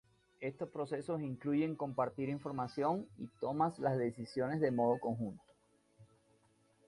[0.39, 5.43] Estos procesos incluyen compartir información y tomas las decisiones de modo conjunto.